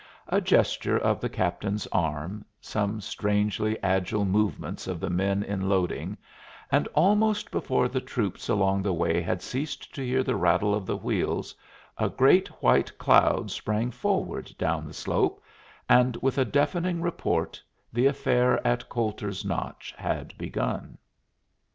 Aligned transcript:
A 0.29 0.41
gesture 0.41 0.97
of 0.97 1.21
the 1.21 1.29
captain's 1.29 1.85
arm, 1.91 2.43
some 2.59 3.01
strangely 3.01 3.77
agile 3.83 4.25
movements 4.25 4.87
of 4.87 4.99
the 4.99 5.11
men 5.11 5.43
in 5.43 5.69
loading, 5.69 6.17
and 6.71 6.87
almost 6.95 7.51
before 7.51 7.87
the 7.87 8.01
troops 8.01 8.49
along 8.49 8.81
the 8.81 8.95
way 8.95 9.21
had 9.21 9.43
ceased 9.43 9.93
to 9.93 10.03
hear 10.03 10.23
the 10.23 10.35
rattle 10.35 10.73
of 10.73 10.87
the 10.87 10.97
wheels, 10.97 11.53
a 11.99 12.09
great 12.09 12.47
white 12.63 12.97
cloud 12.97 13.51
sprang 13.51 13.91
forward 13.91 14.51
down 14.57 14.87
the 14.87 14.93
slope, 14.95 15.39
and 15.87 16.15
with 16.15 16.39
a 16.39 16.45
deafening 16.45 16.99
report 17.03 17.61
the 17.93 18.07
affair 18.07 18.59
at 18.65 18.89
Coulter's 18.89 19.45
Notch 19.45 19.93
had 19.99 20.35
begun. 20.35 20.97